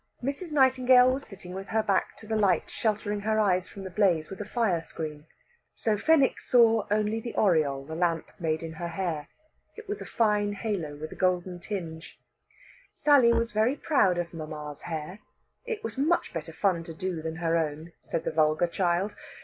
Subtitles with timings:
[0.23, 0.51] Mrs.
[0.51, 4.31] Nightingale was sitting with her back to the light sheltering her eyes from the blaze
[4.31, 5.27] with a fire screen.
[5.75, 9.27] So Fenwick saw only the aureole the lamp made in her hair
[9.75, 12.19] it was a fine halo with a golden tinge.
[12.91, 15.19] Sally was very proud of mamma's hair;
[15.67, 19.15] it was much better fun to do than her own, said the vulgar child.